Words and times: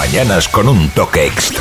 mañanas 0.00 0.48
con 0.48 0.66
un 0.66 0.88
toque 0.88 1.26
extra. 1.26 1.60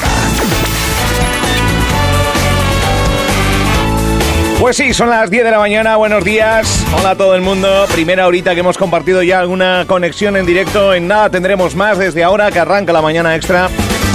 Pues 4.62 4.78
sí, 4.78 4.94
son 4.94 5.10
las 5.10 5.30
10 5.30 5.44
de 5.44 5.52
la 5.52 5.60
mañana, 5.60 5.98
buenos 5.98 6.24
días, 6.24 6.86
hola 6.98 7.10
a 7.10 7.16
todo 7.16 7.36
el 7.36 7.42
mundo, 7.42 7.86
primera 7.92 8.26
horita 8.28 8.54
que 8.54 8.62
hemos 8.62 8.78
compartido 8.78 9.22
ya 9.24 9.42
alguna 9.42 9.84
conexión 9.86 10.38
en 10.38 10.46
directo, 10.46 10.94
en 10.94 11.10
nada 11.10 11.30
tendremos 11.30 11.76
más 11.76 11.98
desde 11.98 12.24
ahora 12.24 12.50
que 12.50 12.60
arranca 12.60 12.94
la 12.94 13.02
mañana 13.02 13.36
extra. 13.36 13.70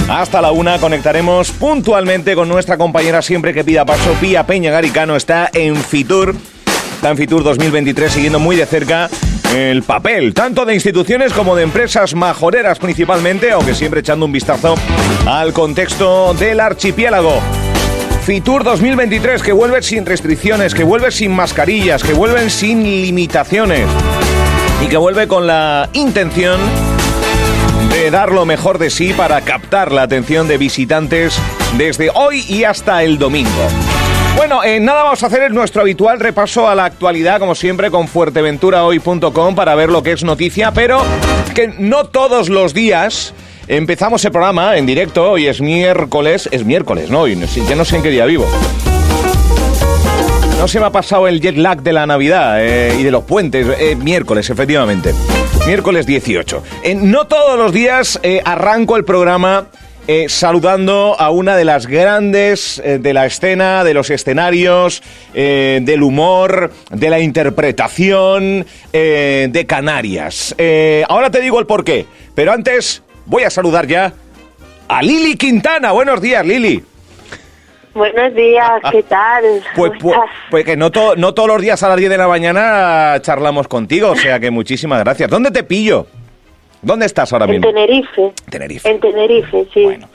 Hasta 0.09 0.41
la 0.41 0.51
una 0.51 0.79
conectaremos 0.79 1.51
puntualmente 1.51 2.33
con 2.33 2.49
nuestra 2.49 2.79
compañera 2.79 3.21
siempre 3.21 3.53
que 3.53 3.63
pida 3.63 3.85
paso, 3.85 4.11
Pía 4.19 4.47
Peña 4.47 4.71
Garicano, 4.71 5.15
está 5.15 5.51
en 5.53 5.75
Fitur, 5.75 6.35
está 6.95 7.11
en 7.11 7.17
Fitur 7.17 7.43
2023 7.43 8.11
siguiendo 8.11 8.39
muy 8.39 8.55
de 8.55 8.65
cerca 8.65 9.07
el 9.55 9.83
papel, 9.83 10.33
tanto 10.33 10.65
de 10.65 10.73
instituciones 10.73 11.31
como 11.31 11.55
de 11.55 11.63
empresas 11.63 12.13
majoreras 12.13 12.77
principalmente, 12.77 13.51
aunque 13.51 13.73
siempre 13.73 14.01
echando 14.01 14.25
un 14.25 14.31
vistazo 14.33 14.75
al 15.25 15.53
contexto 15.53 16.33
del 16.33 16.59
archipiélago. 16.59 17.39
Fitur 18.25 18.65
2023, 18.65 19.41
que 19.41 19.53
vuelve 19.53 19.81
sin 19.81 20.05
restricciones, 20.05 20.73
que 20.73 20.83
vuelve 20.83 21.09
sin 21.11 21.31
mascarillas, 21.31 22.03
que 22.03 22.13
vuelven 22.13 22.49
sin 22.49 22.83
limitaciones 22.83 23.87
y 24.83 24.87
que 24.87 24.97
vuelve 24.97 25.27
con 25.27 25.47
la 25.47 25.89
intención 25.93 26.59
de 27.91 28.11
dar 28.11 28.33
lo 28.33 28.45
mejor 28.45 28.77
de 28.77 28.89
sí 28.89 29.13
para 29.13 29.39
captar 29.41 29.93
la 29.93 30.01
atención 30.01 30.49
de 30.49 30.57
visitantes 30.57 31.39
desde 31.77 32.09
hoy 32.13 32.43
y 32.49 32.65
hasta 32.65 33.03
el 33.03 33.17
domingo. 33.17 33.69
Bueno, 34.35 34.63
en 34.63 34.85
nada 34.85 35.03
vamos 35.03 35.23
a 35.23 35.27
hacer 35.27 35.51
nuestro 35.51 35.81
habitual 35.81 36.19
repaso 36.19 36.67
a 36.67 36.75
la 36.75 36.85
actualidad, 36.85 37.39
como 37.39 37.55
siempre, 37.55 37.89
con 37.89 38.07
fuerteventurahoy.com 38.07 39.55
para 39.55 39.75
ver 39.75 39.89
lo 39.89 40.03
que 40.03 40.11
es 40.11 40.23
noticia, 40.23 40.71
pero 40.71 41.01
que 41.53 41.69
no 41.79 42.05
todos 42.05 42.49
los 42.49 42.73
días 42.73 43.33
Empezamos 43.67 44.23
el 44.23 44.31
programa 44.31 44.77
en 44.77 44.85
directo, 44.85 45.31
hoy 45.31 45.47
es 45.47 45.59
miércoles, 45.59 46.47
es 46.51 46.63
miércoles, 46.63 47.09
¿no? 47.09 47.27
Y 47.27 47.35
ya 47.35 47.75
no 47.75 47.83
sé 47.83 47.95
en 47.95 48.03
qué 48.03 48.11
día 48.11 48.25
vivo. 48.25 48.45
No 50.59 50.67
se 50.67 50.79
me 50.79 50.85
ha 50.85 50.91
pasado 50.91 51.27
el 51.27 51.41
jet 51.41 51.57
lag 51.57 51.81
de 51.81 51.91
la 51.91 52.05
Navidad 52.05 52.63
eh, 52.63 52.95
y 52.99 53.03
de 53.03 53.09
los 53.09 53.23
puentes. 53.23 53.67
Eh, 53.79 53.95
miércoles, 53.95 54.51
efectivamente. 54.51 55.15
Miércoles 55.65 56.05
18. 56.05 56.63
no 56.97 57.25
todos 57.25 57.57
los 57.57 57.73
días 57.73 58.19
eh, 58.21 58.39
arranco 58.45 58.97
el 58.97 59.03
programa 59.03 59.65
saludando 60.27 61.15
a 61.19 61.29
una 61.31 61.55
de 61.55 61.65
las 61.65 61.87
grandes 61.87 62.81
de 62.83 63.13
la 63.13 63.25
escena, 63.25 63.83
de 63.83 63.93
los 63.93 64.09
escenarios, 64.09 65.01
del 65.33 66.03
humor, 66.03 66.71
de 66.91 67.09
la 67.09 67.19
interpretación 67.19 68.65
de 68.91 69.65
Canarias. 69.67 70.55
ahora 71.07 71.29
te 71.31 71.41
digo 71.41 71.59
el 71.59 71.65
porqué, 71.65 72.05
pero 72.33 72.51
antes 72.51 73.03
voy 73.25 73.43
a 73.43 73.49
saludar 73.49 73.87
ya 73.87 74.13
a 74.87 75.01
Lili 75.01 75.35
Quintana. 75.35 75.91
Buenos 75.91 76.21
días, 76.21 76.45
Lili. 76.45 76.83
Buenos 77.93 78.35
días, 78.35 78.81
¿qué 78.91 79.03
tal? 79.03 79.63
Pues, 79.73 79.93
pues, 80.01 80.17
pues, 80.51 80.65
que 80.65 80.75
no, 80.75 80.91
no 81.15 81.33
todos 81.33 81.47
los 81.47 81.61
días 81.61 81.81
a 81.81 81.87
las 81.87 81.97
10 81.97 82.09
de 82.09 82.17
la 82.17 82.27
mañana 82.27 83.15
charlamos 83.21 83.69
contigo, 83.69 84.09
o 84.09 84.15
sea 84.17 84.37
que 84.37 84.51
muchísimas 84.51 84.99
gracias. 84.99 85.29
¿Dónde 85.29 85.49
te 85.49 85.63
pillo? 85.63 86.05
¿Dónde 86.85 87.07
estás 87.07 87.33
ahora 87.33 87.47
mismo? 87.47 87.67
En 87.67 87.73
Tenerife. 87.73 88.31
Tenerife. 88.47 88.89
En 88.89 88.99
Tenerife, 88.99 89.67
sí. 89.73 89.83
Bueno, 89.83 90.07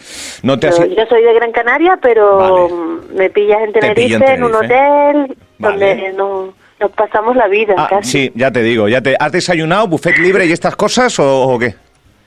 no 0.45 0.57
te 0.57 0.69
Yo 0.69 1.07
soy 1.09 1.23
de 1.23 1.35
Gran 1.35 1.51
Canaria, 1.51 1.99
pero 2.01 2.69
me 3.13 3.29
pillas 3.29 3.61
en 3.63 3.73
Tenerife, 3.73 4.35
en, 4.35 4.45
un 4.45 4.55
hotel 4.55 5.37
donde 5.59 6.13
no, 6.17 6.55
nos 6.79 6.91
pasamos 6.93 7.35
la 7.35 7.49
vida. 7.49 7.75
Ah, 7.77 7.89
casi. 7.91 8.11
Sí, 8.11 8.33
ya 8.37 8.53
te 8.53 8.63
digo. 8.63 8.89
Ya 8.89 9.01
te, 9.01 9.17
¿Has 9.19 9.33
desayunado, 9.33 9.89
buffet 9.89 10.17
libre 10.19 10.47
y 10.47 10.53
estas 10.53 10.77
cosas 10.77 11.19
o 11.19 11.59
qué? 11.59 11.75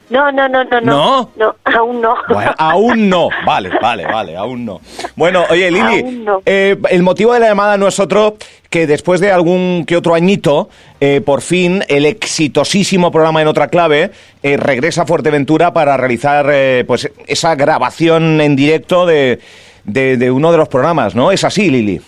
No, 0.09 0.31
no, 0.31 0.47
no, 0.47 0.63
no, 0.65 0.81
no. 0.81 1.31
¿No? 1.35 1.55
aún 1.63 2.01
no. 2.01 2.15
aún 2.57 3.09
no. 3.09 3.29
Vale, 3.45 3.69
vale, 3.81 4.05
vale, 4.05 4.35
aún 4.35 4.65
no. 4.65 4.81
Bueno, 5.15 5.45
oye, 5.49 5.71
Lili, 5.71 6.25
eh, 6.45 6.77
el 6.89 7.03
motivo 7.03 7.33
de 7.33 7.39
la 7.39 7.47
llamada 7.47 7.77
no 7.77 7.87
es 7.87 7.99
otro 7.99 8.35
que 8.69 8.85
después 8.87 9.19
de 9.21 9.31
algún 9.31 9.85
que 9.87 9.95
otro 9.95 10.13
añito, 10.13 10.69
eh, 10.99 11.21
por 11.21 11.41
fin 11.41 11.83
el 11.87 12.05
exitosísimo 12.05 13.11
programa 13.11 13.41
en 13.41 13.47
otra 13.47 13.67
clave 13.67 14.11
eh, 14.41 14.57
regresa 14.57 15.03
a 15.03 15.05
Fuerteventura 15.05 15.73
para 15.73 15.95
realizar 15.95 16.45
pues 16.85 17.09
esa 17.27 17.55
grabación 17.55 18.41
en 18.41 18.55
directo 18.55 19.05
de, 19.05 19.39
de, 19.85 20.31
uno 20.31 20.51
de 20.51 20.57
los 20.57 20.69
programas, 20.69 21.15
¿no? 21.15 21.31
Es 21.31 21.43
así, 21.43 21.69
Lili. 21.69 22.01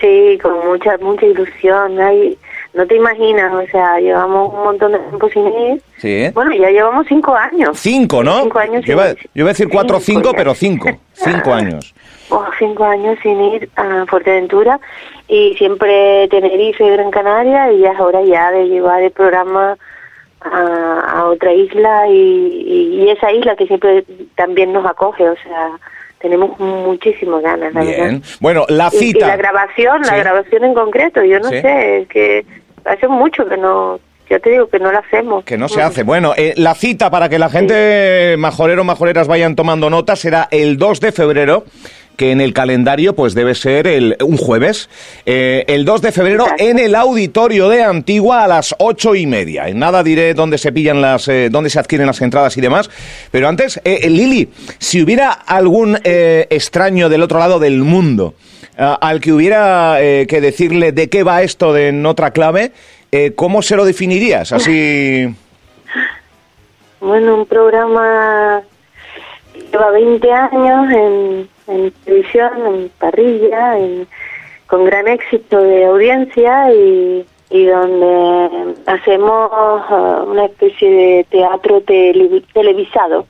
Sí, 0.00 0.38
con 0.42 0.66
mucha, 0.66 0.98
mucha 0.98 1.24
ilusión. 1.24 2.00
Hay 2.00 2.36
no 2.74 2.86
te 2.86 2.96
imaginas, 2.96 3.52
o 3.52 3.66
sea, 3.70 4.00
llevamos 4.00 4.52
un 4.52 4.64
montón 4.64 4.92
de 4.92 4.98
tiempo 4.98 5.28
sin 5.30 5.46
ir. 5.46 5.82
Sí. 5.98 6.30
Bueno, 6.34 6.52
ya 6.54 6.70
llevamos 6.70 7.06
cinco 7.08 7.34
años. 7.34 7.78
Cinco, 7.78 8.22
¿no? 8.22 8.42
Cinco 8.42 8.58
años 8.58 8.84
yo, 8.84 8.98
sin 9.00 9.16
yo 9.16 9.26
iba 9.34 9.48
a 9.50 9.52
decir 9.52 9.68
cuatro 9.68 9.98
o 9.98 10.00
cinco, 10.00 10.32
pero 10.36 10.54
cinco. 10.54 10.90
Cinco 11.12 11.52
años. 11.52 11.94
Oh, 12.30 12.46
cinco 12.58 12.84
años 12.84 13.18
sin 13.22 13.38
ir 13.38 13.68
a 13.76 14.06
Fuerteventura 14.06 14.80
y 15.28 15.54
siempre 15.58 16.26
Tenerife 16.28 16.82
y 16.82 16.90
Gran 16.90 17.10
Canaria 17.10 17.70
y 17.70 17.80
ya 17.80 17.92
es 17.92 18.00
hora 18.00 18.22
ya 18.22 18.50
de 18.50 18.66
llevar 18.66 19.02
el 19.02 19.10
programa 19.10 19.76
a, 20.40 21.26
otra 21.26 21.52
isla 21.52 22.08
y, 22.08 22.94
y, 22.96 23.10
esa 23.10 23.30
isla 23.30 23.54
que 23.56 23.66
siempre 23.66 24.04
también 24.36 24.72
nos 24.72 24.86
acoge, 24.86 25.28
o 25.28 25.36
sea, 25.36 25.78
tenemos 26.18 26.58
muchísimas 26.58 27.42
ganas, 27.42 27.74
la 27.74 27.82
Bien. 27.82 28.22
Bueno, 28.40 28.64
la 28.68 28.90
cita. 28.90 29.18
Y, 29.18 29.28
la 29.28 29.36
grabación, 29.36 30.02
la 30.02 30.16
grabación 30.16 30.64
en 30.64 30.74
concreto, 30.74 31.22
yo 31.22 31.38
no 31.38 31.50
sé, 31.50 31.98
es 31.98 32.08
que 32.08 32.46
hace 32.84 33.08
mucho 33.08 33.46
que 33.46 33.56
no, 33.56 33.98
yo 34.28 34.40
te 34.40 34.50
digo 34.50 34.68
que 34.68 34.78
no 34.78 34.90
la 34.90 35.00
hacemos. 35.00 35.44
Que 35.44 35.58
no 35.58 35.68
se 35.68 35.82
hace. 35.82 36.02
Bueno, 36.02 36.32
eh, 36.36 36.54
la 36.56 36.74
cita 36.74 37.10
para 37.10 37.28
que 37.28 37.38
la 37.38 37.50
gente, 37.50 38.36
majorero, 38.38 38.84
majoreras, 38.84 39.28
vayan 39.28 39.54
tomando 39.54 39.90
nota 39.90 40.16
será 40.16 40.48
el 40.50 40.78
2 40.78 41.00
de 41.00 41.12
febrero 41.12 41.64
que 42.16 42.30
en 42.30 42.40
el 42.40 42.52
calendario 42.52 43.16
pues 43.16 43.34
debe 43.34 43.56
ser 43.56 43.88
el, 43.88 44.16
un 44.24 44.36
jueves, 44.36 44.88
eh, 45.26 45.64
el 45.66 45.84
2 45.84 46.00
de 46.00 46.12
febrero 46.12 46.46
en 46.58 46.78
el 46.78 46.94
auditorio 46.94 47.68
de 47.68 47.82
Antigua 47.82 48.44
a 48.44 48.48
las 48.48 48.72
ocho 48.78 49.16
y 49.16 49.26
media. 49.26 49.68
En 49.68 49.80
nada 49.80 50.04
diré 50.04 50.32
dónde 50.32 50.56
se 50.56 50.70
pillan 50.70 51.02
las, 51.02 51.26
eh, 51.26 51.48
dónde 51.50 51.70
se 51.70 51.80
adquieren 51.80 52.06
las 52.06 52.20
entradas 52.22 52.56
y 52.56 52.60
demás, 52.60 52.88
pero 53.32 53.48
antes, 53.48 53.80
Lili, 53.84 54.48
si 54.78 55.02
hubiera 55.02 55.32
algún 55.32 55.98
extraño 56.04 57.08
del 57.08 57.22
otro 57.22 57.40
lado 57.40 57.58
del 57.58 57.78
mundo 57.78 58.34
al 58.76 59.20
que 59.20 59.32
hubiera 59.32 59.96
que 60.00 60.40
decirle 60.40 60.92
de 60.92 61.08
qué 61.08 61.22
va 61.22 61.42
esto 61.42 61.72
de 61.72 61.88
en 61.88 62.06
otra 62.06 62.32
clave, 62.32 62.72
eh, 63.16 63.32
¿cómo 63.36 63.62
se 63.62 63.76
lo 63.76 63.84
definirías? 63.84 64.52
Así. 64.52 65.32
Bueno, 67.00 67.34
un 67.34 67.44
programa 67.44 68.62
lleva 69.70 69.90
20 69.90 70.32
años 70.32 70.90
en, 71.66 71.92
televisión, 72.02 72.50
en 72.66 72.90
parrilla, 72.98 73.76
con 74.66 74.86
gran 74.86 75.06
éxito 75.08 75.62
de 75.62 75.84
audiencia 75.84 76.72
y, 76.72 77.26
donde 77.50 78.74
hacemos 78.86 79.50
uh, 79.90 80.30
una 80.30 80.46
especie 80.46 80.90
de 80.90 81.26
teatro 81.28 81.82
televisado, 81.82 83.26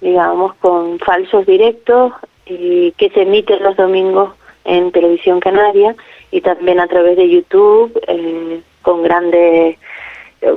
digamos, 0.00 0.54
con 0.54 0.98
falsos 0.98 1.44
directos 1.44 2.14
y 2.46 2.92
que 2.92 3.10
se 3.10 3.22
emite 3.22 3.60
los 3.60 3.76
domingos 3.76 4.30
en 4.64 4.92
televisión 4.92 5.40
canaria 5.40 5.94
y 6.30 6.40
también 6.40 6.80
a 6.80 6.86
través 6.88 7.16
de 7.16 7.28
YouTube. 7.28 8.00
Eh, 8.08 8.60
con 8.82 9.02
grandes 9.02 9.78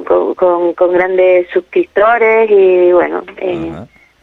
con, 0.08 0.74
con, 0.74 0.94
grandes 0.94 1.48
suscriptores 1.54 2.50
y 2.50 2.92
bueno 2.92 3.24
eh, 3.38 3.72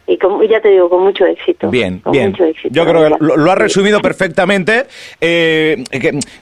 y 0.06 0.48
ya 0.48 0.60
te 0.60 0.68
digo, 0.68 0.90
con 0.90 1.04
mucho 1.04 1.24
éxito. 1.26 1.70
Bien, 1.70 2.02
bien. 2.10 2.34
Yo 2.70 2.84
creo 2.84 3.04
que 3.04 3.24
lo, 3.24 3.50
ha 3.50 3.54
resumido 3.54 4.00
perfectamente, 4.00 4.86
eh, 5.20 5.84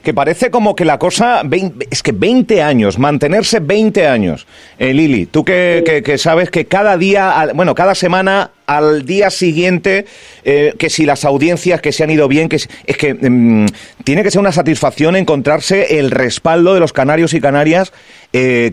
que, 0.03 0.13
parece 0.13 0.49
como 0.49 0.75
que 0.75 0.83
la 0.83 0.97
cosa, 0.97 1.43
es 1.89 2.01
que 2.01 2.11
20 2.11 2.61
años, 2.61 2.97
mantenerse 2.97 3.59
20 3.59 4.07
años. 4.07 4.47
Eh, 4.79 4.93
Lili, 4.93 5.27
tú 5.27 5.45
que, 5.45 6.01
que, 6.03 6.17
sabes 6.17 6.49
que 6.49 6.65
cada 6.65 6.97
día, 6.97 7.49
bueno, 7.53 7.75
cada 7.75 7.93
semana 7.93 8.51
al 8.65 9.05
día 9.05 9.29
siguiente, 9.29 10.05
eh, 10.43 10.73
que 10.79 10.89
si 10.89 11.05
las 11.05 11.23
audiencias 11.23 11.81
que 11.81 11.91
se 11.91 12.03
han 12.03 12.09
ido 12.09 12.27
bien, 12.27 12.49
que 12.49 12.55
es, 12.55 12.67
que 12.97 13.13
mm, 13.13 13.65
tiene 14.03 14.23
que 14.23 14.31
ser 14.31 14.39
una 14.39 14.51
satisfacción 14.51 15.15
encontrarse 15.15 15.99
el 15.99 16.09
respaldo 16.09 16.73
de 16.73 16.79
los 16.79 16.93
canarios 16.93 17.33
y 17.33 17.41
canarias 17.41 17.93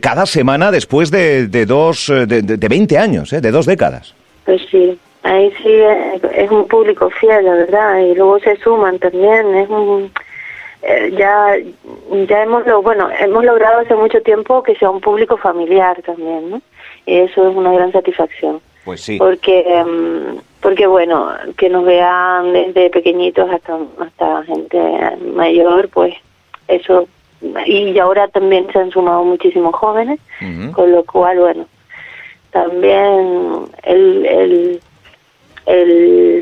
cada 0.01 0.25
semana 0.27 0.71
después 0.71 1.11
de, 1.11 1.49
de 1.49 1.67
dos, 1.67 2.07
de, 2.07 2.43
de 2.43 2.69
20 2.69 2.97
años, 2.97 3.31
de 3.31 3.51
dos 3.51 3.67
décadas. 3.67 4.15
Pues 4.49 4.63
sí, 4.71 4.99
ahí 5.25 5.53
sí 5.59 5.69
eh, 5.69 6.19
es 6.35 6.51
un 6.51 6.67
público 6.69 7.11
fiel, 7.11 7.45
la 7.45 7.53
verdad, 7.53 7.99
y 7.99 8.15
luego 8.15 8.39
se 8.39 8.57
suman 8.57 8.99
también, 8.99 9.55
es 9.55 9.69
un... 9.69 10.11
Eh, 10.81 11.13
ya 11.19 11.55
ya 12.29 12.43
hemos 12.45 12.65
lo, 12.67 12.81
bueno 12.81 13.11
hemos 13.21 13.45
logrado 13.45 13.81
hace 13.81 13.95
mucho 13.95 14.23
tiempo 14.23 14.63
que 14.63 14.77
sea 14.77 14.89
un 14.89 15.01
público 15.01 15.37
familiar 15.37 16.01
también 16.03 16.51
no 16.51 16.63
y 17.05 17.17
eso 17.17 17.51
es 17.51 17.57
una 17.57 17.73
gran 17.73 17.91
satisfacción. 17.91 18.61
Pues 18.85 19.01
sí. 19.01 19.19
Porque 19.19 19.65
em, 19.67 20.39
porque 20.63 20.87
bueno 20.87 21.31
que 21.57 21.69
nos 21.69 21.85
vean 21.85 22.53
desde 22.53 22.91
pequeñitos 22.91 23.51
hasta 23.51 23.77
hasta 23.99 24.45
gente 24.45 24.79
mayor 25.35 25.89
pues 25.89 26.15
eso 26.69 27.09
y 27.67 27.99
ahora 27.99 28.29
también 28.29 28.69
se 28.73 28.79
han 28.79 28.93
sumado 28.93 29.25
muchísimos 29.25 29.75
jóvenes 29.75 30.21
con 30.73 30.93
lo 30.93 31.05
cual 31.05 31.41
bueno 31.41 31.67
también 32.63 33.69
el, 33.85 34.81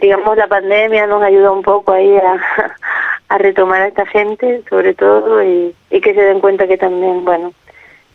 digamos, 0.00 0.36
la 0.36 0.46
pandemia 0.46 1.06
nos 1.06 1.22
ayuda 1.22 1.50
un 1.50 1.62
poco 1.62 1.92
ahí 1.92 2.16
a, 2.16 2.40
a 3.28 3.38
retomar 3.38 3.82
a 3.82 3.88
esta 3.88 4.06
gente, 4.06 4.62
sobre 4.68 4.94
todo, 4.94 5.42
y, 5.42 5.74
y 5.90 6.00
que 6.00 6.14
se 6.14 6.22
den 6.22 6.40
cuenta 6.40 6.66
que 6.66 6.78
también, 6.78 7.24
bueno, 7.24 7.52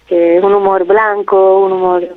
que 0.08 0.38
es 0.38 0.44
un 0.44 0.54
humor 0.54 0.86
blanco, 0.86 1.60
un 1.60 1.74
humor 1.74 2.08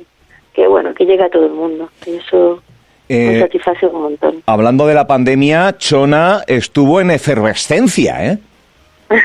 que, 0.53 0.67
bueno, 0.67 0.93
que 0.93 1.05
llega 1.05 1.25
a 1.25 1.29
todo 1.29 1.45
el 1.45 1.51
mundo. 1.51 1.89
Y 2.05 2.15
eso 2.15 2.61
Eh, 3.09 3.33
me 3.33 3.39
satisface 3.41 3.85
un 3.85 4.01
montón. 4.01 4.43
Hablando 4.47 4.87
de 4.87 4.95
la 4.95 5.05
pandemia, 5.05 5.77
Chona 5.77 6.41
estuvo 6.47 6.99
en 6.99 7.11
efervescencia, 7.11 8.25
¿eh? 8.25 8.39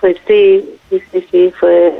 Pues 0.00 0.16
sí, 0.26 0.78
sí, 0.90 1.00
sí, 1.10 1.26
sí, 1.30 1.52
fue 1.58 1.92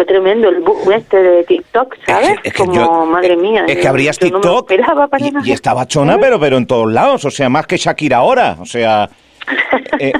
fue 0.00 0.06
tremendo 0.06 0.48
el 0.48 0.60
boom 0.62 0.92
este 0.92 1.22
de 1.22 1.44
TikTok, 1.44 1.94
¿sabes? 2.06 2.30
Es 2.30 2.40
que- 2.40 2.48
es 2.48 2.54
que 2.54 2.58
Como, 2.58 2.74
yo- 2.74 3.04
madre 3.04 3.36
mía. 3.36 3.66
Es 3.68 3.76
que 3.76 3.86
abrías 3.86 4.18
yo 4.18 4.28
TikTok 4.30 4.72
y, 5.18 5.50
y 5.50 5.52
estaba 5.52 5.86
Chona, 5.86 6.16
pero, 6.18 6.40
pero 6.40 6.56
en 6.56 6.66
todos 6.66 6.90
lados, 6.90 7.26
o 7.26 7.30
sea, 7.30 7.50
más 7.50 7.66
que 7.66 7.76
Shakira 7.76 8.16
ahora, 8.16 8.56
o 8.60 8.64
sea... 8.64 9.10
eh, 9.98 10.12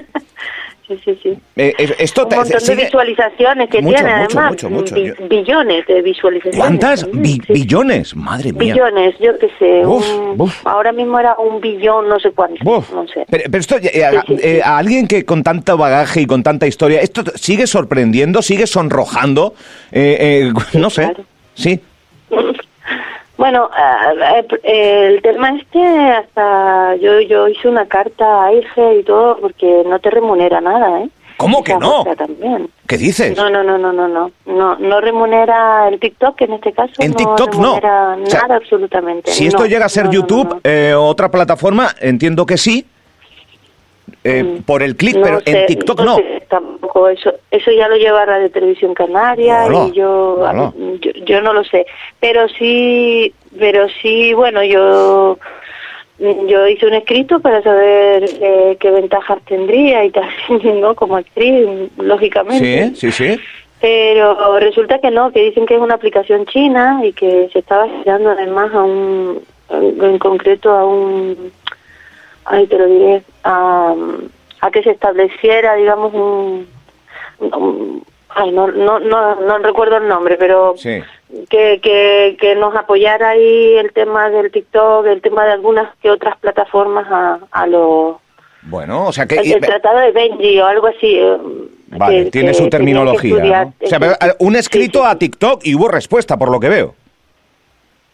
Sí, 0.91 0.99
sí, 1.05 1.19
sí. 1.23 1.29
eh, 1.55 1.73
eh, 1.79 1.95
esto 2.01 2.23
Un 2.27 2.35
montón 2.35 2.49
de 2.53 2.59
sigue- 2.61 2.85
visualizaciones 2.87 3.71
que 3.71 3.81
Mucho, 3.81 3.95
tiene, 3.95 4.17
mucho, 4.23 4.39
además. 4.41 4.51
mucho, 4.51 4.71
mucho. 4.71 4.95
bi- 4.97 5.13
billones 5.29 5.87
de 5.87 6.03
visualizaciones. 6.03 6.59
¿Cuántas? 6.59 7.01
también, 7.03 7.23
Bi- 7.23 7.43
sí. 7.47 7.53
billones, 7.53 8.17
madre 8.17 8.53
mía. 8.53 8.75
Billones, 8.75 9.15
yo 9.21 9.39
qué 9.39 9.49
sé. 9.61 9.87
Uf, 9.87 10.05
un- 10.13 10.41
uf. 10.41 10.67
Ahora 10.67 10.91
mismo 10.91 11.21
era 11.21 11.37
un 11.39 11.61
billón, 11.61 12.09
no 12.09 12.19
sé 12.19 12.33
cuánto. 12.33 12.65
No 12.65 13.07
sé. 13.07 13.25
Pero, 13.31 13.45
pero 13.45 13.59
esto, 13.61 13.77
eh, 13.81 14.05
a, 14.05 14.11
Sí, 14.11 14.19
sí, 14.27 14.35
eh, 14.43 14.55
sí. 14.57 14.61
a 14.65 14.79
alguien 14.79 15.07
que 15.07 15.25
con 15.25 15.45
tanto 15.45 15.77
bagaje 15.77 16.23
y 16.23 16.27
con 16.27 16.43
tanta 16.43 16.67
historia, 16.67 17.01
¿esto 17.03 17.23
sigue 17.37 17.69
sorprendiendo, 17.69 18.43
sigue 18.43 18.67
sonrojando? 18.67 19.55
Eh, 19.93 20.53
no 20.75 20.91
sé. 20.91 21.03
claro. 21.05 21.25
Sí. 21.55 21.79
Bueno, 23.41 23.71
el 24.65 25.23
tema 25.23 25.57
este, 25.57 25.81
hasta 25.83 26.95
yo 26.97 27.23
yo 27.23 27.49
hice 27.49 27.69
una 27.69 27.87
carta 27.87 28.45
a 28.45 28.53
IGE 28.53 28.99
y 28.99 29.03
todo, 29.03 29.39
porque 29.41 29.83
no 29.87 29.99
te 29.99 30.11
remunera 30.11 30.61
nada, 30.61 31.01
¿eh? 31.01 31.09
¿Cómo 31.39 31.65
que 31.65 31.75
no? 31.75 32.05
también. 32.19 32.69
¿Qué 32.87 32.99
dices? 32.99 33.35
No, 33.39 33.49
no, 33.49 33.65
no, 33.65 33.79
no, 33.79 33.95
no, 33.95 34.09
no, 34.09 34.31
no, 34.45 34.77
no 34.77 35.01
remunera 35.01 35.89
el 35.89 35.99
TikTok 35.99 36.39
en 36.43 36.53
este 36.53 36.73
caso. 36.75 36.93
En 36.99 37.15
TikTok 37.15 37.55
no. 37.55 37.81
remunera 37.81 38.17
O 38.23 38.27
sea, 38.27 38.41
nada 38.43 38.57
absolutamente. 38.57 39.31
Si 39.31 39.47
esto 39.47 39.61
No, 39.61 39.67
llega 39.67 39.87
a 39.87 39.89
ser 39.89 40.05
no, 40.05 40.13
no, 40.13 40.19
YouTube, 40.19 40.45
no, 40.49 40.55
no. 40.57 40.61
eh, 40.63 40.93
otra 40.95 41.31
plataforma, 41.31 41.89
entiendo 41.99 42.45
que 42.45 42.59
sí. 42.59 42.85
Eh, 44.25 44.43
Mm. 44.43 44.63
por 44.63 44.83
el 44.83 44.97
clic, 44.97 45.17
No 45.17 45.23
pero 45.23 45.39
en 45.45 45.67
TikTok 45.67 46.01
no. 46.03 46.17
sé 46.17 46.43
tampoco 46.49 47.09
eso, 47.09 47.33
eso 47.51 47.71
ya 47.71 47.89
lo 47.89 47.97
lleva 47.97 48.25
Radio 48.25 48.51
Televisión 48.51 48.95
Canaria 48.95 49.67
y 49.67 49.93
yo, 49.93 50.37
hola. 50.41 50.73
yo, 51.01 51.11
yo 51.25 51.41
no 51.43 51.53
lo 51.53 51.63
sé, 51.65 51.87
pero 52.19 52.49
sí, 52.49 53.33
pero 53.59 53.87
sí, 54.03 54.33
bueno, 54.35 54.63
yo 54.65 55.39
yo 56.19 56.69
hice 56.69 56.87
un 56.87 56.93
escrito 56.95 57.41
para 57.41 57.63
saber 57.63 58.25
eh, 58.43 58.77
qué 58.79 58.91
ventajas 58.91 59.39
tendría 59.47 60.05
y 60.05 60.11
tal, 60.11 60.29
¿no? 60.81 60.95
Como 60.95 61.17
actriz, 61.17 61.67
lógicamente. 61.97 62.93
Sí, 62.95 63.11
sí, 63.11 63.13
sí. 63.13 63.41
Pero 63.81 64.59
resulta 64.59 64.99
que 64.99 65.11
no, 65.11 65.33
que 65.33 65.41
dicen 65.43 65.65
que 65.65 65.75
es 65.77 65.81
una 65.81 65.95
aplicación 65.95 66.45
china 66.45 67.01
y 67.03 67.15
que 67.15 67.49
se 67.51 67.61
estaba 67.61 67.89
girando 67.89 68.29
además 68.31 68.71
a 68.75 68.83
un, 68.83 69.41
en 69.71 70.19
concreto 70.19 70.71
a 70.71 70.85
un, 70.85 71.51
ay 72.45 72.67
te 72.67 72.79
lo 72.79 72.87
diré, 72.87 73.23
a, 73.45 73.95
a 74.61 74.71
que 74.71 74.83
se 74.83 74.91
estableciera, 74.91 75.75
digamos, 75.75 76.13
un, 76.15 76.69
un- 77.41 78.05
ay 78.31 78.51
no, 78.53 78.69
no, 78.69 78.99
no, 79.01 79.35
no 79.37 79.59
recuerdo 79.59 79.97
el 79.97 80.09
nombre, 80.09 80.37
pero 80.39 80.75
Sí. 80.77 81.01
que, 81.49 81.81
que, 81.83 82.37
que 82.41 82.55
nos 82.57 82.75
apoyara 82.77 83.31
ahí 83.31 83.75
el 83.77 83.93
tema 83.93 84.31
del 84.31 84.51
TikTok, 84.51 85.07
el 85.07 85.21
tema 85.23 85.45
de 85.47 85.53
algunas 85.53 85.95
que 86.03 86.11
otras 86.11 86.37
plataformas 86.39 87.07
a, 87.11 87.39
a 87.51 87.67
los 87.67 88.17
Bueno, 88.63 89.07
o 89.07 89.13
sea 89.13 89.27
que... 89.27 89.37
el, 89.37 89.53
el 89.55 89.61
tratado 89.61 89.99
de 89.99 90.13
Benji 90.13 90.59
o 90.61 90.67
algo 90.67 90.87
así. 90.89 91.19
eh, 91.19 91.37
Vale, 91.93 92.25
que- 92.27 92.31
tiene 92.31 92.55
su 92.55 92.69
terminología. 92.69 93.35
estudiar. 93.37 93.67
¿no? 93.67 93.75
O 93.83 93.87
sea, 93.89 93.99
pero, 93.99 94.13
un 94.39 94.55
escrito 94.55 95.01
Sí, 95.01 95.05
sí, 95.07 95.11
a 95.11 95.19
TikTok 95.19 95.61
y 95.65 95.75
hubo 95.75 95.89
respuesta, 95.89 96.37
por 96.37 96.51
lo 96.51 96.61
que 96.61 96.69
veo. 96.69 96.95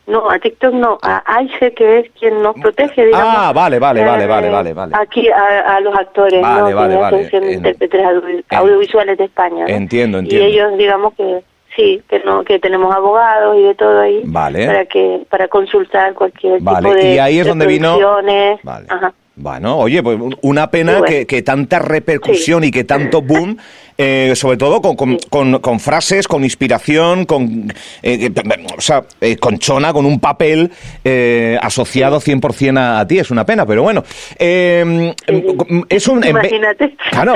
No, 0.07 0.31
a 0.31 0.39
TikTok 0.39 0.73
no, 0.73 0.99
a 1.03 1.23
AIGE, 1.37 1.75
que 1.75 1.99
es 1.99 2.11
quien 2.19 2.41
nos 2.41 2.55
protege, 2.55 3.07
digamos. 3.07 3.29
Ah, 3.37 3.53
vale, 3.53 3.79
vale, 3.81 4.05
vale, 4.05 4.25
eh, 4.25 4.27
vale, 4.29 4.49
vale, 4.51 4.73
vale. 4.73 4.93
Aquí 4.97 5.29
a, 5.29 5.75
a 5.77 5.81
los 5.81 5.93
actores, 5.97 6.41
Vale, 6.41 6.71
¿no? 6.71 6.77
vale, 6.77 6.95
Que 6.95 7.01
vale. 7.01 7.29
En- 7.33 7.53
Intérpretes 7.55 8.05
Audio- 8.07 8.43
Audiovisuales 8.51 9.19
de 9.19 9.25
España. 9.25 9.65
¿no? 9.65 9.69
Entiendo, 9.69 10.19
entiendo. 10.19 10.47
Y 10.47 10.53
ellos, 10.53 10.79
digamos 10.79 11.13
que 11.15 11.43
sí, 11.75 12.03
que 12.09 12.21
no, 12.21 12.45
que 12.45 12.59
tenemos 12.61 12.95
abogados 12.95 13.57
y 13.59 13.63
de 13.65 13.75
todo 13.75 14.01
ahí. 14.01 14.23
Vale. 14.27 14.67
Para 14.67 14.85
que, 14.87 15.23
para 15.29 15.49
consultar 15.49 16.15
cualquier 16.15 16.61
Vale, 16.61 16.79
tipo 16.79 16.95
de 16.95 17.15
y 17.15 17.19
ahí 17.19 17.39
es 17.41 17.45
de 17.45 17.49
donde 17.51 17.67
vino-. 17.67 17.99
Vale. 18.63 18.87
Ajá. 18.89 19.13
Bueno, 19.39 19.77
oye, 19.77 20.03
pues 20.03 20.19
un- 20.19 20.35
una 20.41 20.71
pena 20.71 20.93
bueno. 20.93 21.07
que, 21.07 21.27
que 21.27 21.43
tanta 21.43 21.79
repercusión 21.79 22.65
y 22.65 22.71
que 22.71 22.85
tanto 22.85 23.21
boom, 23.21 23.59
eh, 23.99 24.33
sobre 24.35 24.57
todo 24.57 24.81
con, 24.81 24.97
con, 24.97 25.19
con- 25.29 25.59
con 25.61 25.79
frases, 25.79 26.27
con 26.27 26.43
inspiración, 26.43 27.27
con, 27.27 27.71
eh, 28.03 28.31
que- 28.33 28.43
o 28.77 28.81
sea, 28.81 29.05
eh, 29.21 29.37
con 29.37 29.59
chona, 29.59 29.93
con 29.93 30.07
un 30.07 30.21
papel 30.21 30.71
eh, 31.05 31.59
asociado 31.61 32.19
100% 32.19 32.79
a, 32.79 33.01
a 33.01 33.07
ti. 33.07 33.19
Es 33.19 33.31
una 33.31 33.45
pena, 33.45 33.67
pero 33.67 33.83
bueno. 33.83 34.03
Eh, 34.39 35.15
es 35.91 36.09
un... 36.09 36.25
en 36.25 36.31
Imagínate. 36.31 36.97
Claro. 37.11 37.35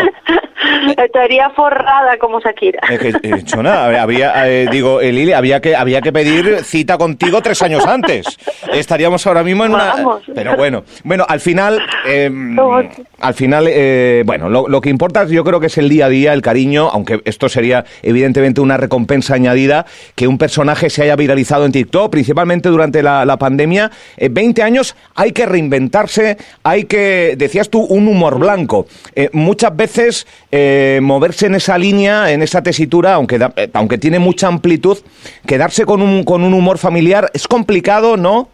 Estaría 0.96 1.50
forrada 1.50 2.16
como 2.18 2.40
Shakira. 2.40 2.80
Es 2.90 2.98
que, 2.98 3.08
eh, 3.22 3.42
Chona, 3.44 3.84
habría, 4.00 4.48
eh, 4.48 4.68
digo, 4.70 5.00
eh, 5.00 5.12
Lili, 5.12 5.32
había 5.32 5.60
que, 5.60 5.74
había 5.74 6.00
que 6.00 6.12
pedir 6.12 6.64
cita 6.64 6.98
contigo 6.98 7.40
tres 7.40 7.62
años 7.62 7.86
antes. 7.86 8.26
Estaríamos 8.72 9.26
ahora 9.26 9.42
mismo 9.42 9.64
en 9.64 9.74
una... 9.74 9.94
Pero 10.34 10.56
bueno, 10.56 10.84
bueno, 11.04 11.24
al 11.28 11.40
final, 11.40 11.80
eh, 12.06 12.30
¿Cómo? 12.56 12.80
al 13.20 13.34
final, 13.34 13.66
eh, 13.68 14.22
bueno, 14.24 14.48
lo, 14.48 14.68
lo 14.68 14.80
que 14.80 14.90
importa 14.90 15.24
yo 15.26 15.44
creo 15.44 15.60
que 15.60 15.66
es 15.66 15.78
el 15.78 15.88
día 15.88 16.06
a 16.06 16.08
día, 16.08 16.32
el 16.32 16.42
cariño, 16.42 16.88
aunque 16.92 17.20
esto 17.24 17.48
sería 17.48 17.84
evidentemente 18.02 18.60
una 18.60 18.76
recompensa 18.76 19.34
añadida, 19.34 19.86
que 20.14 20.26
un 20.26 20.38
personaje 20.38 20.90
se 20.90 21.02
haya 21.02 21.16
viralizado 21.16 21.64
en 21.64 21.72
TikTok, 21.72 22.10
principalmente 22.10 22.68
durante 22.68 23.02
la, 23.02 23.24
la 23.24 23.36
pandemia. 23.36 23.90
Eh, 24.16 24.28
20 24.30 24.62
años, 24.62 24.96
hay 25.14 25.32
que 25.32 25.46
reinventarse, 25.46 26.36
hay 26.62 26.84
que, 26.84 27.34
decías 27.36 27.68
tú, 27.68 27.80
un 27.80 28.08
humor 28.08 28.38
blanco. 28.38 28.86
Eh, 29.14 29.30
muchas 29.32 29.74
veces 29.76 30.26
eh, 30.52 30.98
moverse 31.02 31.46
en 31.46 31.54
esa 31.54 31.78
línea, 31.78 32.30
en 32.32 32.42
esa 32.42 32.62
tesitura, 32.62 33.14
aunque, 33.14 33.38
da- 33.38 33.52
eh, 33.56 33.70
aunque 33.74 33.98
tiene 33.98 34.18
mucha 34.18 34.48
amplitud, 34.48 34.98
quedarse 35.46 35.84
con 35.86 36.02
un, 36.02 36.24
con 36.24 36.42
un 36.42 36.54
humor 36.54 36.78
familiar 36.78 37.30
es 37.34 37.46
complicado, 37.46 38.16
¿no? 38.16 38.48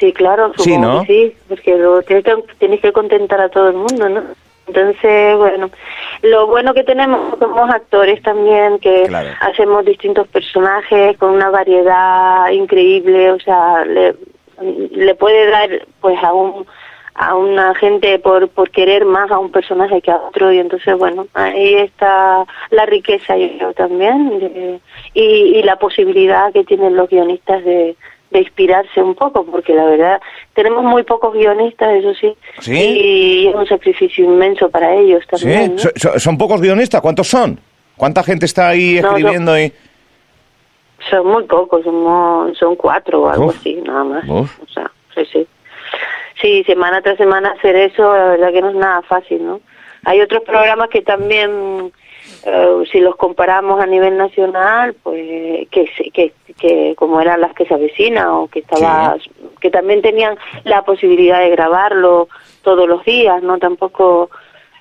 Sí, 0.00 0.12
claro, 0.12 0.52
Sí, 0.58 0.70
supongo 0.74 0.86
¿no? 0.92 1.00
que 1.04 1.06
sí, 1.06 1.36
porque 1.48 1.74
tienes 2.06 2.24
que, 2.24 2.34
tienes 2.58 2.80
que 2.80 2.92
contentar 2.92 3.40
a 3.40 3.48
todo 3.48 3.68
el 3.70 3.76
mundo, 3.76 4.08
¿no? 4.08 4.22
Entonces, 4.66 5.36
bueno, 5.36 5.70
lo 6.22 6.48
bueno 6.48 6.74
que 6.74 6.82
tenemos 6.82 7.38
somos 7.38 7.70
actores 7.70 8.20
también, 8.22 8.78
que 8.80 9.04
Claro. 9.06 9.30
hacemos 9.40 9.84
distintos 9.84 10.26
personajes 10.28 11.16
con 11.18 11.30
una 11.30 11.50
variedad 11.50 12.50
increíble, 12.50 13.30
o 13.30 13.38
sea, 13.40 13.84
le, 13.84 14.16
le 14.90 15.14
puede 15.14 15.48
dar 15.50 15.68
pues 16.00 16.22
a 16.22 16.32
un 16.32 16.66
a 17.18 17.34
una 17.34 17.74
gente 17.74 18.18
por, 18.18 18.48
por 18.50 18.70
querer 18.70 19.04
más 19.06 19.30
a 19.30 19.38
un 19.38 19.50
personaje 19.50 20.02
que 20.02 20.10
a 20.10 20.16
otro 20.16 20.52
y 20.52 20.58
entonces 20.58 20.96
bueno 20.98 21.26
ahí 21.34 21.74
está 21.76 22.44
la 22.70 22.84
riqueza 22.86 23.36
yo 23.38 23.48
creo 23.56 23.72
también 23.72 24.38
de- 24.38 24.80
y, 25.14 25.22
y 25.58 25.62
la 25.62 25.76
posibilidad 25.76 26.52
que 26.52 26.64
tienen 26.64 26.94
los 26.94 27.08
guionistas 27.08 27.64
de, 27.64 27.96
de 28.30 28.38
inspirarse 28.40 29.02
un 29.02 29.14
poco 29.14 29.46
porque 29.46 29.72
la 29.74 29.86
verdad 29.86 30.20
tenemos 30.54 30.84
muy 30.84 31.04
pocos 31.04 31.32
guionistas 31.32 31.94
eso 31.94 32.12
sí, 32.14 32.34
¿Sí? 32.60 32.74
y 32.74 33.46
es 33.48 33.54
un 33.54 33.66
sacrificio 33.66 34.24
inmenso 34.24 34.68
para 34.68 34.94
ellos 34.94 35.22
Sí, 35.32 35.44
también 35.48 35.76
son 36.18 36.36
pocos 36.36 36.60
guionistas, 36.60 37.00
¿cuántos 37.00 37.28
son? 37.28 37.58
¿Cuánta 37.96 38.22
gente 38.22 38.44
está 38.44 38.68
ahí 38.68 39.00
No, 39.00 39.08
escribiendo? 39.16 39.58
y... 39.58 39.72
son 41.10 41.26
muy 41.28 41.44
pocos 41.44 41.82
somos 41.82 42.58
son 42.58 42.76
cuatro 42.76 43.22
o 43.22 43.28
algo 43.28 43.46
Uf. 43.46 43.56
así 43.58 43.74
nada 43.76 44.04
más 44.04 44.24
Uf. 44.28 44.58
o 44.62 44.66
sea 44.68 44.90
sí 45.14 45.22
sí 45.32 45.46
sí 46.40 46.64
semana 46.64 47.02
tras 47.02 47.16
semana 47.16 47.50
hacer 47.50 47.76
eso 47.76 48.12
la 48.12 48.28
verdad 48.28 48.52
que 48.52 48.62
no 48.62 48.70
es 48.70 48.76
nada 48.76 49.02
fácil 49.02 49.44
no 49.44 49.60
hay 50.04 50.20
otros 50.20 50.42
programas 50.44 50.88
que 50.88 51.02
también 51.02 51.92
eh, 52.44 52.84
si 52.90 53.00
los 53.00 53.16
comparamos 53.16 53.80
a 53.80 53.86
nivel 53.86 54.16
nacional 54.16 54.94
pues 55.02 55.68
que 55.70 55.90
que 56.12 56.32
que 56.58 56.94
como 56.96 57.20
eran 57.20 57.40
las 57.40 57.54
que 57.54 57.66
se 57.66 57.74
avecinan 57.74 58.28
o 58.28 58.48
que 58.48 58.60
estaba 58.60 59.16
que 59.60 59.70
también 59.70 60.02
tenían 60.02 60.36
la 60.64 60.82
posibilidad 60.82 61.40
de 61.40 61.50
grabarlo 61.50 62.28
todos 62.62 62.88
los 62.88 63.04
días 63.04 63.42
no 63.42 63.58
tampoco 63.58 64.30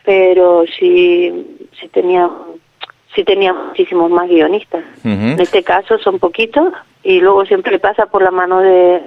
pero 0.04 0.66
sí 0.80 1.70
sí 1.80 1.88
tenían 1.90 2.30
sí 3.16 3.24
tenían 3.24 3.68
muchísimos 3.68 4.12
más 4.12 4.28
guionistas. 4.28 4.84
En 5.04 5.40
este 5.40 5.64
caso 5.64 5.98
son 6.00 6.20
poquitos 6.20 6.74
y 7.04 7.20
luego 7.22 7.46
siempre 7.46 7.80
pasa 7.80 8.06
por 8.08 8.22
la 8.22 8.32
mano 8.32 8.60
de, 8.60 9.02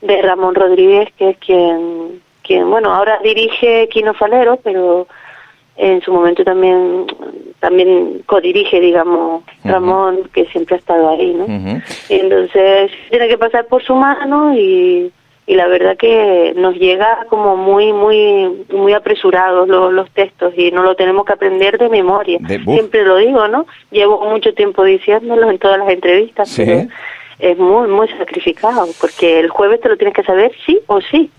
de 0.00 0.22
Ramón 0.22 0.54
Rodríguez, 0.54 1.08
que 1.16 1.30
es 1.30 1.38
quien, 1.38 2.20
quien, 2.42 2.68
bueno, 2.68 2.92
ahora 2.92 3.20
dirige 3.22 3.88
Quino 3.88 4.14
Falero, 4.14 4.58
pero 4.62 5.06
en 5.76 6.02
su 6.02 6.12
momento 6.12 6.44
también 6.44 7.06
también 7.60 8.22
codirige, 8.26 8.80
digamos, 8.80 9.44
Ramón, 9.64 10.28
que 10.34 10.46
siempre 10.46 10.74
ha 10.74 10.78
estado 10.78 11.10
ahí, 11.10 11.32
¿no? 11.32 11.46
Y 12.08 12.14
entonces 12.14 12.90
tiene 13.08 13.28
que 13.28 13.38
pasar 13.38 13.66
por 13.66 13.82
su 13.84 13.94
mano 13.94 14.52
y, 14.54 15.12
y 15.52 15.54
la 15.54 15.66
verdad 15.66 15.98
que 15.98 16.54
nos 16.56 16.76
llega 16.76 17.26
como 17.28 17.58
muy 17.58 17.92
muy 17.92 18.64
muy 18.72 18.94
apresurados 18.94 19.68
los, 19.68 19.92
los 19.92 20.10
textos 20.12 20.54
y 20.56 20.70
no 20.70 20.82
lo 20.82 20.96
tenemos 20.96 21.26
que 21.26 21.34
aprender 21.34 21.76
de 21.76 21.90
memoria. 21.90 22.38
Siempre 22.64 23.04
lo 23.04 23.18
digo, 23.18 23.46
¿no? 23.48 23.66
Llevo 23.90 24.24
mucho 24.30 24.54
tiempo 24.54 24.82
diciéndolo 24.82 25.50
en 25.50 25.58
todas 25.58 25.78
las 25.78 25.90
entrevistas. 25.90 26.54
Pero 26.56 26.88
es 27.38 27.58
muy 27.58 27.86
muy 27.86 28.08
sacrificado 28.08 28.88
porque 28.98 29.40
el 29.40 29.50
jueves 29.50 29.82
te 29.82 29.90
lo 29.90 29.98
tienes 29.98 30.14
que 30.14 30.22
saber 30.22 30.52
sí 30.64 30.80
o 30.86 31.02
sí 31.02 31.30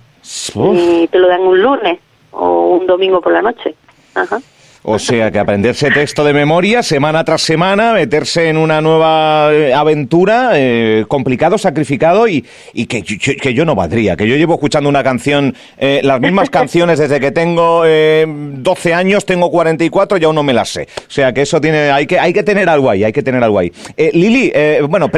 y 0.56 1.08
te 1.08 1.18
lo 1.18 1.28
dan 1.28 1.42
un 1.42 1.60
lunes 1.60 1.98
o 2.30 2.78
un 2.78 2.86
domingo 2.86 3.20
por 3.20 3.34
la 3.34 3.42
noche. 3.42 3.74
Ajá. 4.14 4.40
O 4.86 5.00
sea, 5.00 5.32
que 5.32 5.40
aprenderse 5.40 5.90
texto 5.92 6.26
de 6.26 6.34
memoria 6.34 6.84
semana 6.84 7.24
tras 7.24 7.42
semana, 7.42 7.94
meterse 7.94 8.50
en 8.50 8.58
una 8.58 8.82
nueva 8.82 9.54
eh, 9.54 9.74
aventura, 9.74 10.52
eh, 10.56 11.06
complicado, 11.08 11.58
sacrificado 11.58 12.28
y, 12.28 12.44
y 12.74 12.86
que, 12.88 13.02
que, 13.02 13.54
yo 13.54 13.64
no 13.64 13.76
valdría. 13.76 14.18
Que 14.18 14.28
yo 14.28 14.36
llevo 14.36 14.56
escuchando 14.56 14.90
una 14.90 15.02
canción, 15.02 15.56
eh, 15.78 16.02
las 16.04 16.20
mismas 16.20 16.50
canciones 16.52 17.00
desde 17.00 17.22
que 17.22 17.32
tengo 17.32 17.86
12 17.86 18.94
años, 18.94 19.26
tengo 19.26 19.50
44 19.50 20.18
y 20.18 20.24
aún 20.26 20.36
no 20.36 20.44
me 20.44 20.52
las 20.52 20.68
sé. 20.68 20.90
O 20.98 21.12
sea, 21.12 21.32
que 21.32 21.44
eso 21.44 21.62
tiene, 21.62 21.90
hay 21.90 22.06
que, 22.06 22.20
hay 22.20 22.34
que 22.34 22.44
tener 22.44 22.68
algo 22.68 22.90
ahí, 22.90 23.06
hay 23.06 23.14
que 23.14 23.24
tener 23.24 23.42
algo 23.42 23.60
ahí. 23.60 23.72
Lili, 23.96 24.52
bueno, 24.90 25.10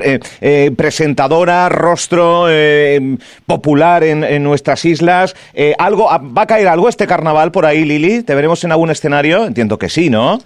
presentadora, 0.77 1.69
rostro 1.69 2.45
popular 3.47 4.03
en, 4.03 4.23
en, 4.23 4.43
nuestras 4.43 4.85
islas. 4.85 5.35
algo, 5.79 6.05
¿Va 6.05 6.43
a 6.43 6.47
caer 6.47 6.67
algo 6.67 6.87
este 6.87 7.07
carnaval 7.07 7.51
por 7.51 7.65
ahí, 7.65 7.83
Lili? 7.83 8.21
¿Te 8.21 8.35
veremos 8.35 8.63
en 8.63 8.71
algún 8.71 8.91
escenario? 8.91 9.54
Entiendo 9.55 9.79
que 9.79 9.87
sí, 9.87 10.09
¿no? 10.09 10.37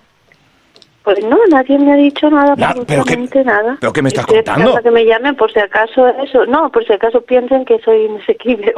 Pues 1.10 1.26
no, 1.26 1.40
nadie 1.50 1.80
me 1.80 1.92
ha 1.92 1.96
dicho 1.96 2.30
nada, 2.30 2.54
absolutamente 2.54 3.44
nada. 3.44 3.78
¿Pero 3.80 3.92
qué 3.92 4.04
me 4.04 4.10
estás 4.10 4.28
contando? 4.28 4.80
que 4.80 4.92
me 4.92 5.04
llamen 5.04 5.36
por 5.36 5.52
si 5.52 5.58
acaso 5.58 6.08
eso. 6.08 6.46
No, 6.46 6.72
por 6.72 6.86
si 6.86 6.94
acaso 6.94 7.20
piensen 7.22 7.66
que 7.66 7.80
soy 7.80 8.06
inasequible 8.06 8.76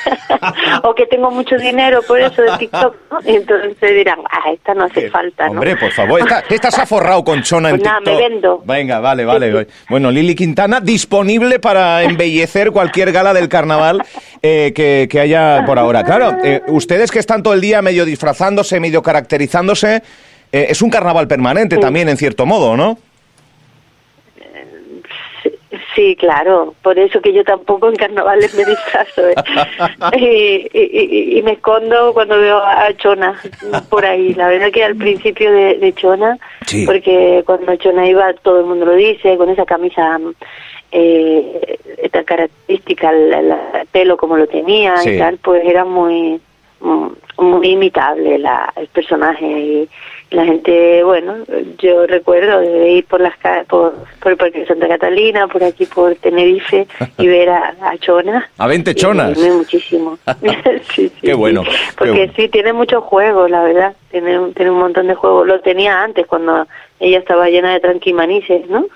o 0.82 0.94
que 0.96 1.06
tengo 1.06 1.30
mucho 1.30 1.56
dinero 1.56 2.00
por 2.08 2.20
eso 2.20 2.42
de 2.42 2.58
TikTok. 2.58 2.96
¿no? 3.08 3.18
Y 3.24 3.36
entonces 3.36 3.94
dirán, 3.94 4.18
ah, 4.32 4.50
esta 4.50 4.74
no 4.74 4.82
hace 4.86 5.08
falta, 5.10 5.46
¿no? 5.46 5.52
Hombre, 5.52 5.76
por 5.76 5.92
favor, 5.92 6.18
esta, 6.18 6.42
esta 6.50 6.72
se 6.72 6.80
ha 6.80 6.86
forrado 6.86 7.22
con 7.22 7.40
Chona 7.44 7.70
en 7.70 7.76
pues 7.76 7.88
nada, 7.88 8.00
me 8.00 8.16
vendo. 8.16 8.60
Venga, 8.64 8.98
vale, 8.98 9.24
vale. 9.24 9.68
Bueno, 9.88 10.10
Lili 10.10 10.34
Quintana 10.34 10.80
disponible 10.80 11.60
para 11.60 12.02
embellecer 12.02 12.72
cualquier 12.72 13.12
gala 13.12 13.32
del 13.32 13.48
carnaval 13.48 14.02
eh, 14.42 14.72
que, 14.74 15.06
que, 15.08 15.20
haya 15.20 15.62
por 15.64 15.78
ahora. 15.78 16.02
Claro, 16.02 16.36
eh, 16.42 16.62
ustedes 16.66 17.12
que 17.12 17.20
están 17.20 17.44
todo 17.44 17.54
el 17.54 17.60
día 17.60 17.80
medio 17.80 18.04
disfrazándose, 18.04 18.80
medio 18.80 19.04
caracterizándose... 19.04 20.02
Eh, 20.54 20.70
es 20.70 20.82
un 20.82 20.90
carnaval 20.90 21.26
permanente 21.26 21.78
también, 21.78 22.08
en 22.08 22.16
cierto 22.16 22.46
modo, 22.46 22.76
¿no? 22.76 22.96
Sí, 25.96 26.14
claro, 26.14 26.76
por 26.80 26.96
eso 26.96 27.20
que 27.20 27.32
yo 27.32 27.42
tampoco 27.42 27.88
en 27.88 27.96
carnavales 27.96 28.54
me 28.54 28.64
disfrazo 28.64 29.28
¿eh? 29.28 29.34
y, 31.36 31.42
me 31.42 31.52
escondo 31.52 32.12
cuando 32.14 32.38
veo 32.38 32.58
a 32.58 32.96
Chona 32.96 33.40
por 33.88 34.06
ahí. 34.06 34.32
La 34.34 34.46
verdad 34.46 34.70
que 34.70 34.84
al 34.84 34.94
principio 34.94 35.50
de, 35.52 35.92
Chona, 35.96 36.38
porque 36.86 37.42
cuando 37.44 37.74
Chona 37.74 38.06
iba, 38.06 38.32
todo 38.34 38.60
el 38.60 38.66
mundo 38.66 38.86
lo 38.86 38.94
dice, 38.94 39.36
con 39.36 39.50
esa 39.50 39.64
camisa 39.64 40.20
eh, 40.92 41.78
esta 41.98 42.22
característica, 42.22 43.10
el, 43.10 43.54
pelo 43.90 44.16
como 44.16 44.36
lo 44.36 44.46
tenía 44.46 44.94
y 45.04 45.18
tal, 45.18 45.38
pues 45.38 45.64
era 45.64 45.84
muy 45.84 46.40
muy 46.78 47.10
imitable 47.62 48.38
la, 48.38 48.72
el 48.76 48.86
personaje 48.88 49.46
y 49.46 49.88
la 50.30 50.44
gente, 50.44 51.04
bueno, 51.04 51.36
yo 51.78 52.06
recuerdo 52.06 52.60
de 52.60 52.90
ir 52.90 53.04
por 53.06 53.20
las 53.20 53.34
por, 53.68 53.94
por 54.20 54.32
el 54.32 54.38
Parque 54.38 54.60
de 54.60 54.66
Santa 54.66 54.88
Catalina, 54.88 55.46
por 55.46 55.62
aquí 55.62 55.86
por 55.86 56.14
Tenerife 56.16 56.86
y 57.18 57.26
ver 57.26 57.50
a, 57.50 57.74
Chona. 58.00 58.48
A 58.58 58.66
20 58.66 58.94
chonas. 58.94 59.38
muchísimo. 59.38 60.18
sí, 60.94 61.08
sí, 61.08 61.12
qué 61.22 61.34
bueno. 61.34 61.62
Porque 61.96 62.30
sí, 62.34 62.48
tiene 62.48 62.72
muchos 62.72 63.04
juegos, 63.04 63.50
la 63.50 63.62
verdad. 63.62 63.94
Tiene, 64.10 64.38
tiene 64.54 64.70
un 64.70 64.78
montón 64.78 65.06
de 65.08 65.14
juegos. 65.14 65.46
Lo 65.46 65.60
tenía 65.60 66.02
antes 66.02 66.26
cuando 66.26 66.66
ella 67.00 67.18
estaba 67.18 67.48
llena 67.48 67.72
de 67.72 67.80
tranquimanices, 67.80 68.68
¿no? 68.68 68.86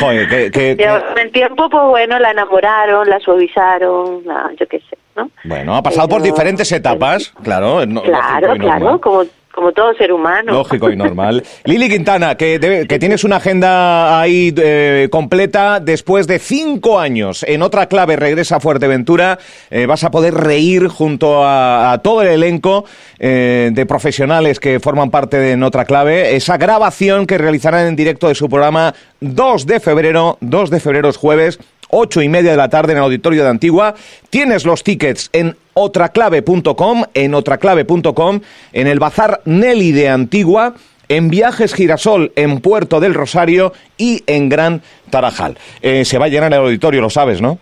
Joder, 0.00 0.50
que, 0.50 0.72
el 0.72 1.32
tiempo, 1.32 1.70
pues 1.70 1.84
bueno, 1.84 2.18
la 2.18 2.32
enamoraron, 2.32 3.08
la 3.08 3.20
suavizaron, 3.20 4.24
yo 4.58 4.66
qué 4.68 4.80
sé, 4.80 4.96
¿no? 5.16 5.30
Bueno, 5.44 5.76
ha 5.76 5.82
pasado 5.82 6.08
por 6.08 6.22
diferentes 6.22 6.70
etapas, 6.72 7.32
claro. 7.42 7.80
claro, 8.04 8.54
claro, 8.58 9.00
como 9.00 9.24
como 9.52 9.72
todo 9.72 9.94
ser 9.94 10.12
humano. 10.12 10.52
Lógico 10.52 10.90
y 10.90 10.96
normal. 10.96 11.44
Lili 11.64 11.88
Quintana, 11.88 12.36
que, 12.36 12.86
que 12.88 12.98
tienes 12.98 13.22
una 13.22 13.36
agenda 13.36 14.20
ahí 14.20 14.52
eh, 14.56 15.08
completa, 15.10 15.78
después 15.78 16.26
de 16.26 16.38
cinco 16.38 16.98
años 16.98 17.44
en 17.46 17.62
otra 17.62 17.86
clave 17.86 18.16
regresa 18.16 18.56
a 18.56 18.60
Fuerteventura, 18.60 19.38
eh, 19.70 19.86
vas 19.86 20.04
a 20.04 20.10
poder 20.10 20.34
reír 20.34 20.88
junto 20.88 21.42
a, 21.44 22.00
todo 22.02 22.22
el 22.22 22.28
elenco 22.28 22.84
eh, 23.18 23.70
de 23.72 23.86
profesionales 23.86 24.58
que 24.58 24.80
forman 24.80 25.10
parte 25.10 25.36
de 25.36 25.52
En 25.52 25.62
otra 25.62 25.84
clave, 25.84 26.34
esa 26.34 26.56
grabación 26.56 27.26
que 27.26 27.36
realizarán 27.36 27.86
en 27.86 27.96
directo 27.96 28.28
de 28.28 28.34
su 28.34 28.48
programa 28.48 28.94
2 29.20 29.66
de 29.66 29.80
febrero, 29.80 30.38
2 30.40 30.70
de 30.70 30.80
febrero 30.80 31.10
es 31.10 31.16
jueves, 31.16 31.58
ocho 31.94 32.22
y 32.22 32.28
media 32.28 32.50
de 32.50 32.56
la 32.56 32.68
tarde 32.68 32.92
en 32.92 32.98
el 32.98 33.04
auditorio 33.04 33.44
de 33.44 33.50
Antigua. 33.50 33.94
Tienes 34.30 34.64
los 34.64 34.82
tickets 34.82 35.28
en 35.32 35.56
otraclave.com, 35.74 37.04
en 37.14 37.34
otraclave.com, 37.34 38.40
en 38.72 38.86
el 38.86 38.98
Bazar 38.98 39.42
Nelly 39.44 39.92
de 39.92 40.08
Antigua, 40.08 40.74
en 41.08 41.28
Viajes 41.28 41.74
Girasol 41.74 42.32
en 42.36 42.60
Puerto 42.60 42.98
del 42.98 43.14
Rosario 43.14 43.72
y 43.98 44.22
en 44.26 44.48
Gran 44.48 44.82
Tarajal. 45.10 45.58
Eh, 45.82 46.04
se 46.04 46.18
va 46.18 46.26
a 46.26 46.28
llenar 46.28 46.52
el 46.52 46.60
auditorio, 46.60 47.02
lo 47.02 47.10
sabes, 47.10 47.42
¿no? 47.42 47.58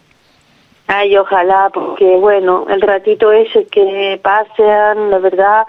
Ay, 0.86 1.16
ojalá, 1.16 1.70
porque 1.72 2.16
bueno, 2.16 2.66
el 2.68 2.80
ratito 2.80 3.32
ese 3.32 3.66
que 3.66 4.18
pasean, 4.22 5.10
la 5.10 5.18
verdad, 5.18 5.66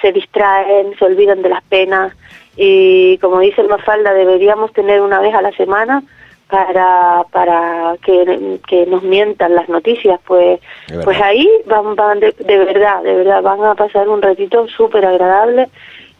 se 0.00 0.12
distraen, 0.12 0.96
se 0.98 1.04
olvidan 1.04 1.42
de 1.42 1.48
las 1.48 1.62
penas 1.64 2.12
y 2.56 3.18
como 3.18 3.40
dice 3.40 3.60
el 3.60 3.68
Mafalda, 3.68 4.12
deberíamos 4.12 4.72
tener 4.72 5.00
una 5.00 5.20
vez 5.20 5.34
a 5.34 5.42
la 5.42 5.52
semana 5.52 6.02
para 6.50 7.24
para 7.30 7.96
que, 8.04 8.58
que, 8.66 8.86
nos 8.86 9.02
mientan 9.02 9.54
las 9.54 9.68
noticias 9.68 10.20
pues 10.26 10.60
pues 11.04 11.20
ahí 11.20 11.48
van, 11.66 11.94
van 11.94 12.20
de, 12.20 12.34
verdad 12.46 13.02
de 13.02 13.14
verdad 13.14 13.42
van 13.42 13.64
a 13.64 13.74
pasar 13.74 14.08
un 14.08 14.20
ratito 14.20 14.66
súper 14.68 15.06
agradable 15.06 15.68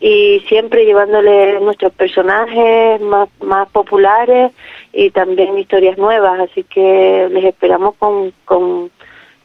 y 0.00 0.40
siempre 0.48 0.84
llevándole 0.84 1.60
nuestros 1.60 1.92
personajes 1.92 3.00
más 3.00 3.28
más 3.40 3.68
populares 3.70 4.52
y 4.92 5.10
también 5.10 5.58
historias 5.58 5.98
nuevas 5.98 6.40
así 6.40 6.64
que 6.64 7.28
les 7.30 7.44
esperamos 7.44 7.94
con 7.96 8.32
con 8.44 8.90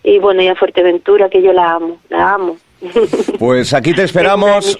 y 0.03 0.19
bueno 0.19 0.41
y 0.41 0.47
a 0.47 0.55
Fuerteventura 0.55 1.29
que 1.29 1.41
yo 1.41 1.51
la 1.51 1.73
amo 1.73 1.97
la 2.09 2.33
amo. 2.33 2.57
Pues 3.39 3.73
aquí 3.73 3.93
te 3.93 4.03
esperamos. 4.09 4.77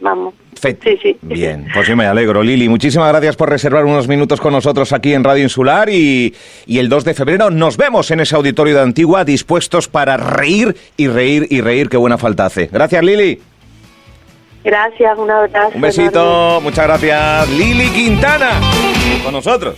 vamos 0.00 0.34
Sí, 0.82 0.98
sí. 1.02 1.16
Bien, 1.22 1.66
pues 1.72 1.86
yo 1.88 1.96
me 1.96 2.06
alegro. 2.06 2.42
Lili, 2.42 2.68
muchísimas 2.68 3.08
gracias 3.08 3.36
por 3.36 3.50
reservar 3.50 3.84
unos 3.84 4.08
minutos 4.08 4.40
con 4.40 4.52
nosotros 4.52 4.92
aquí 4.92 5.14
en 5.14 5.24
Radio 5.24 5.42
Insular 5.42 5.88
y, 5.88 6.34
y 6.66 6.78
el 6.78 6.88
2 6.88 7.04
de 7.04 7.14
febrero 7.14 7.50
nos 7.50 7.76
vemos 7.76 8.10
en 8.10 8.20
ese 8.20 8.36
auditorio 8.36 8.74
de 8.74 8.82
Antigua 8.82 9.24
dispuestos 9.24 9.88
para 9.88 10.16
reír 10.16 10.76
y 10.96 11.08
reír 11.08 11.46
y 11.50 11.60
reír. 11.60 11.88
Qué 11.88 11.96
buena 11.96 12.18
falta 12.18 12.46
hace. 12.46 12.66
Gracias, 12.66 13.02
Lili. 13.02 13.40
Gracias, 14.64 15.16
un 15.16 15.30
abrazo. 15.30 15.76
Un 15.76 15.80
besito, 15.80 16.60
muchas 16.60 16.86
gracias. 16.86 17.48
Lili 17.50 17.88
Quintana, 17.90 18.50
con 19.22 19.32
nosotros. 19.32 19.76